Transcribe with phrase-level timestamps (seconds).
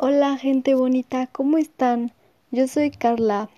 [0.00, 2.12] Hola gente bonita, ¿cómo están?
[2.52, 3.50] Yo soy Carla,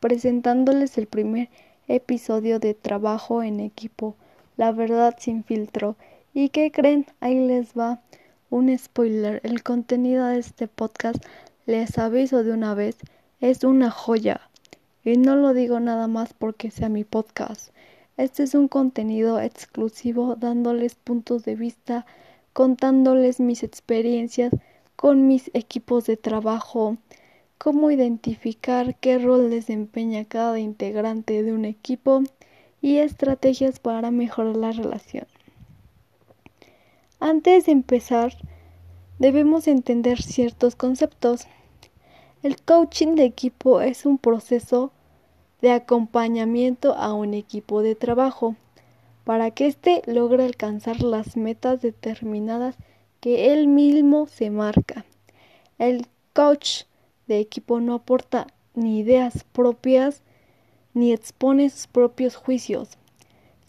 [0.00, 1.50] presentándoles el primer
[1.86, 4.16] episodio de Trabajo en equipo,
[4.56, 5.96] la verdad sin filtro.
[6.32, 7.04] ¿Y qué creen?
[7.20, 8.00] Ahí les va
[8.48, 9.42] un spoiler.
[9.44, 11.22] El contenido de este podcast,
[11.66, 12.96] les aviso de una vez,
[13.42, 14.48] es una joya.
[15.04, 17.70] Y no lo digo nada más porque sea mi podcast.
[18.16, 22.06] Este es un contenido exclusivo dándoles puntos de vista,
[22.54, 24.52] contándoles mis experiencias
[25.02, 26.96] con mis equipos de trabajo,
[27.58, 32.22] cómo identificar qué rol desempeña cada integrante de un equipo
[32.80, 35.26] y estrategias para mejorar la relación.
[37.18, 38.36] Antes de empezar,
[39.18, 41.48] debemos entender ciertos conceptos.
[42.44, 44.92] El coaching de equipo es un proceso
[45.62, 48.54] de acompañamiento a un equipo de trabajo
[49.24, 52.76] para que éste logre alcanzar las metas determinadas
[53.22, 55.06] que él mismo se marca.
[55.78, 56.82] El coach
[57.28, 60.22] de equipo no aporta ni ideas propias
[60.92, 62.98] ni expone sus propios juicios,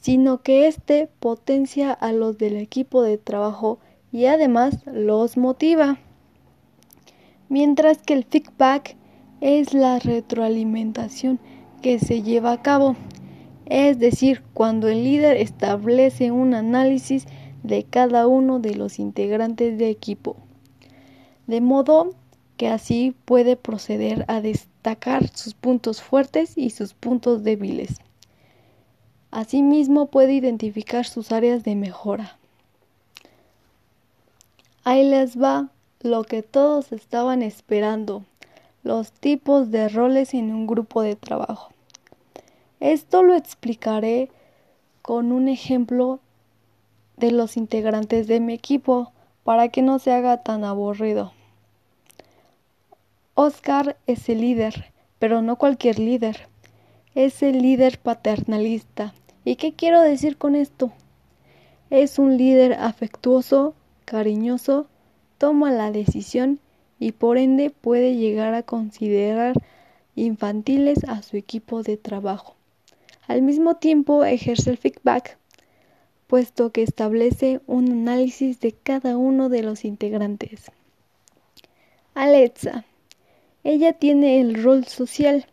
[0.00, 3.78] sino que éste potencia a los del equipo de trabajo
[4.10, 5.98] y además los motiva.
[7.50, 8.96] Mientras que el feedback
[9.42, 11.38] es la retroalimentación
[11.82, 12.96] que se lleva a cabo,
[13.66, 17.26] es decir, cuando el líder establece un análisis
[17.62, 20.36] de cada uno de los integrantes de equipo,
[21.46, 22.14] de modo
[22.56, 28.00] que así puede proceder a destacar sus puntos fuertes y sus puntos débiles.
[29.30, 32.36] Asimismo puede identificar sus áreas de mejora.
[34.84, 38.24] Ahí les va lo que todos estaban esperando,
[38.82, 41.72] los tipos de roles en un grupo de trabajo.
[42.80, 44.28] Esto lo explicaré
[45.02, 46.18] con un ejemplo
[47.22, 49.12] de los integrantes de mi equipo
[49.44, 51.32] para que no se haga tan aburrido.
[53.34, 56.48] Oscar es el líder, pero no cualquier líder.
[57.14, 59.14] Es el líder paternalista.
[59.44, 60.90] ¿Y qué quiero decir con esto?
[61.90, 63.74] Es un líder afectuoso,
[64.04, 64.88] cariñoso,
[65.38, 66.58] toma la decisión
[66.98, 69.54] y por ende puede llegar a considerar
[70.16, 72.56] infantiles a su equipo de trabajo.
[73.28, 75.38] Al mismo tiempo ejerce el feedback
[76.32, 80.70] puesto que establece un análisis de cada uno de los integrantes.
[82.14, 82.86] Alexa.
[83.64, 85.44] Ella tiene el rol social.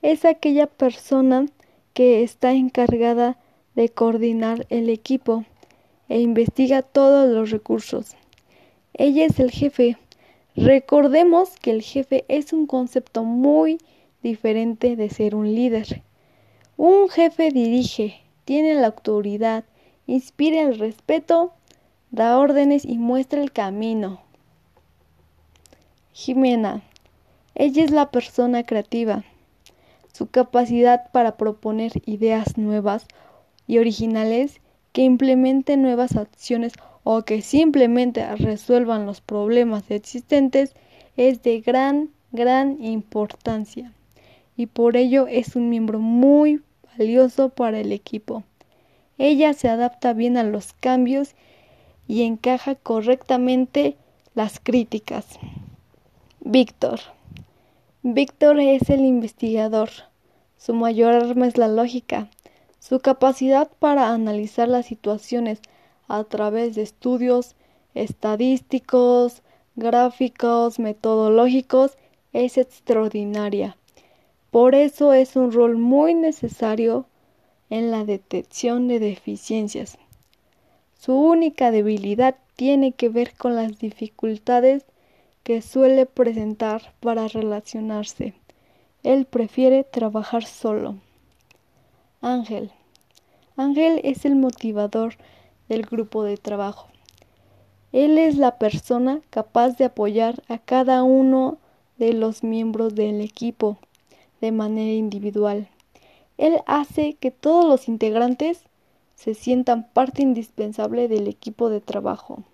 [0.00, 1.44] Es aquella persona
[1.92, 3.36] que está encargada
[3.74, 5.44] de coordinar el equipo
[6.08, 8.16] e investiga todos los recursos.
[8.94, 9.98] Ella es el jefe.
[10.56, 13.76] Recordemos que el jefe es un concepto muy
[14.22, 16.00] diferente de ser un líder.
[16.78, 19.64] Un jefe dirige, tiene la autoridad,
[20.08, 21.52] inspira el respeto,
[22.10, 24.20] da órdenes y muestra el camino.
[26.12, 26.82] Jimena.
[27.54, 29.22] Ella es la persona creativa.
[30.12, 33.06] Su capacidad para proponer ideas nuevas
[33.68, 34.60] y originales
[34.92, 36.72] que implementen nuevas acciones
[37.04, 40.74] o que simplemente resuelvan los problemas existentes
[41.16, 43.92] es de gran, gran importancia
[44.58, 46.60] y por ello es un miembro muy
[46.98, 48.42] valioso para el equipo.
[49.18, 51.34] Ella se adapta bien a los cambios
[52.06, 53.96] y encaja correctamente
[54.34, 55.26] las críticas.
[56.40, 57.00] Víctor.
[58.02, 59.90] Víctor es el investigador.
[60.56, 62.28] Su mayor arma es la lógica.
[62.78, 65.60] Su capacidad para analizar las situaciones
[66.06, 67.56] a través de estudios
[67.94, 69.42] estadísticos,
[69.74, 71.98] gráficos, metodológicos
[72.32, 73.76] es extraordinaria.
[74.52, 77.06] Por eso es un rol muy necesario
[77.70, 79.98] en la detección de deficiencias.
[80.98, 84.84] Su única debilidad tiene que ver con las dificultades
[85.42, 88.34] que suele presentar para relacionarse.
[89.02, 90.96] Él prefiere trabajar solo.
[92.20, 92.72] Ángel.
[93.56, 95.14] Ángel es el motivador
[95.68, 96.88] del grupo de trabajo.
[97.92, 101.58] Él es la persona capaz de apoyar a cada uno
[101.96, 103.78] de los miembros del equipo
[104.40, 105.68] de manera individual.
[106.38, 108.62] Él hace que todos los integrantes
[109.16, 112.44] se sientan parte indispensable del equipo de trabajo.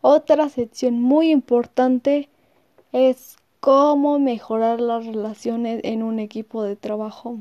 [0.00, 2.30] Otra sección muy importante
[2.92, 7.38] es cómo mejorar las relaciones en un equipo de trabajo.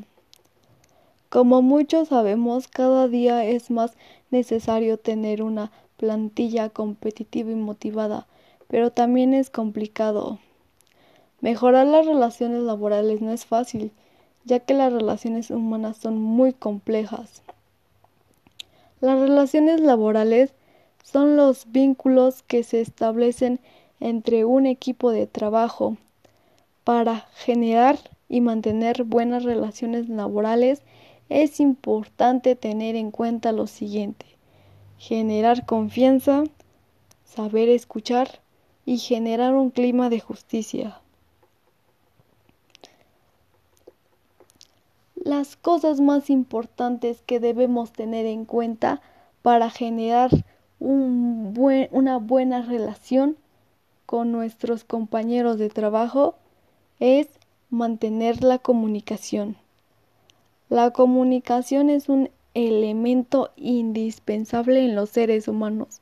[1.30, 3.94] Como muchos sabemos, cada día es más
[4.30, 8.28] necesario tener una plantilla competitiva y motivada,
[8.68, 10.40] pero también es complicado.
[11.40, 13.94] Mejorar las relaciones laborales no es fácil,
[14.46, 17.42] ya que las relaciones humanas son muy complejas.
[19.02, 20.54] Las relaciones laborales
[21.04, 23.60] son los vínculos que se establecen
[24.00, 25.98] entre un equipo de trabajo
[26.84, 30.82] para generar y mantener buenas relaciones laborales
[31.30, 34.26] es importante tener en cuenta lo siguiente.
[34.98, 36.44] Generar confianza,
[37.24, 38.42] saber escuchar
[38.86, 41.00] y generar un clima de justicia.
[45.30, 49.00] Las cosas más importantes que debemos tener en cuenta
[49.44, 50.32] para generar
[50.80, 53.38] una buena relación
[54.08, 56.34] con nuestros compañeros de trabajo
[57.00, 57.28] es
[57.70, 59.56] mantener la comunicación.
[60.68, 66.02] La comunicación es un elemento indispensable en los seres humanos.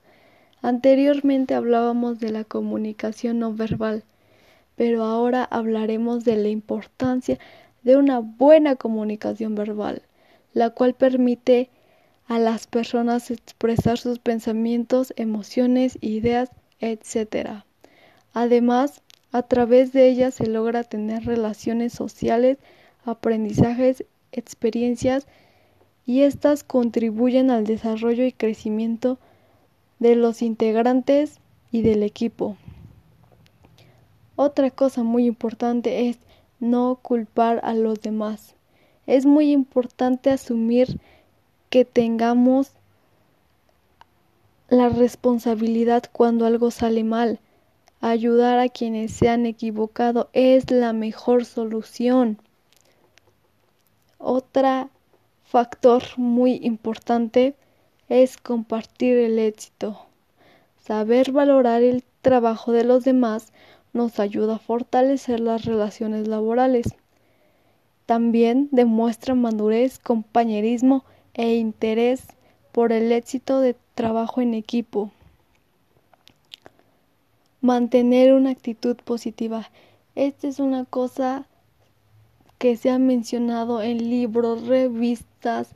[0.62, 4.06] Anteriormente hablábamos de la comunicación no verbal,
[4.77, 7.38] pero ahora hablaremos de la importancia
[7.88, 10.01] de una buena comunicación verbal,
[10.51, 11.69] la cual permite
[12.28, 16.51] a las personas expresar sus pensamientos, emociones, ideas,
[16.81, 17.63] etc.
[18.34, 19.01] Además,
[19.31, 22.57] a través de ella se logra tener relaciones sociales,
[23.06, 24.04] aprendizajes,
[24.34, 25.25] experiencias
[26.06, 29.18] y éstas contribuyen al desarrollo y crecimiento
[30.00, 31.39] de los integrantes
[31.72, 32.57] y del equipo.
[34.36, 36.19] Otra cosa muy importante es
[36.59, 38.56] no culpar a los demás.
[39.06, 41.00] Es muy importante asumir
[41.69, 42.71] que tengamos
[44.69, 47.39] la responsabilidad cuando algo sale mal.
[48.01, 52.38] Ayudar a quienes se han equivocado es la mejor solución.
[54.18, 54.89] Otro
[55.44, 57.56] factor muy importante
[58.10, 60.06] es compartir el éxito.
[60.83, 63.53] Saber valorar el trabajo de los demás
[63.98, 66.96] nos ayuda a fortalecer las relaciones laborales.
[68.06, 71.04] También demuestra madurez, compañerismo
[71.34, 72.28] e interés
[72.72, 75.12] por el éxito de trabajo en equipo.
[77.60, 79.70] Mantener una actitud positiva.
[80.16, 81.48] Esta es una cosa
[82.60, 85.70] que se ha mencionado en libros, revistas,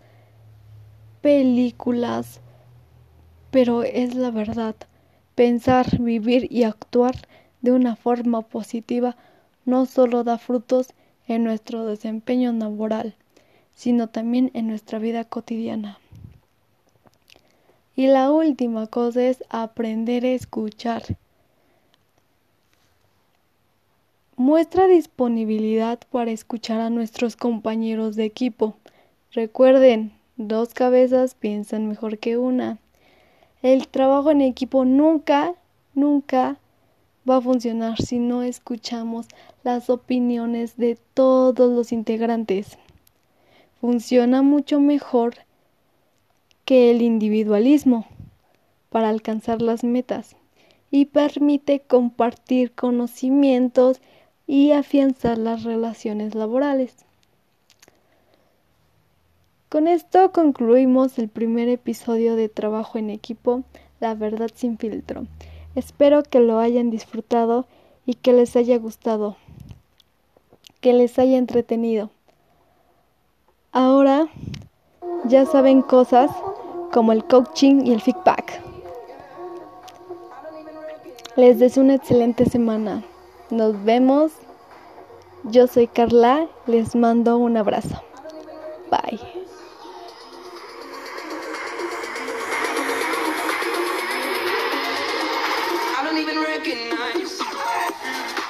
[1.21, 2.39] películas,
[3.51, 4.75] pero es la verdad.
[5.35, 7.15] Pensar, vivir y actuar
[7.61, 9.15] de una forma positiva
[9.65, 10.89] no solo da frutos
[11.27, 13.15] en nuestro desempeño laboral,
[13.73, 15.99] sino también en nuestra vida cotidiana.
[17.95, 21.03] Y la última cosa es aprender a escuchar.
[24.37, 28.75] Muestra disponibilidad para escuchar a nuestros compañeros de equipo.
[29.33, 32.79] Recuerden, dos cabezas piensan mejor que una.
[33.61, 35.53] El trabajo en equipo nunca,
[35.93, 36.57] nunca
[37.29, 39.27] va a funcionar si no escuchamos
[39.63, 42.77] las opiniones de todos los integrantes.
[43.79, 45.35] Funciona mucho mejor
[46.65, 48.05] que el individualismo
[48.89, 50.35] para alcanzar las metas
[50.91, 54.01] y permite compartir conocimientos
[54.45, 57.05] y afianzar las relaciones laborales.
[59.69, 63.63] Con esto concluimos el primer episodio de Trabajo en equipo,
[64.01, 65.27] La verdad sin filtro.
[65.75, 67.65] Espero que lo hayan disfrutado
[68.05, 69.37] y que les haya gustado,
[70.81, 72.09] que les haya entretenido.
[73.71, 74.27] Ahora
[75.25, 76.29] ya saben cosas
[76.91, 78.61] como el coaching y el feedback.
[81.37, 83.03] Les deseo una excelente semana.
[83.49, 84.33] Nos vemos.
[85.45, 86.47] Yo soy Carla.
[86.67, 88.01] Les mando un abrazo.
[96.11, 98.40] don't even recognize.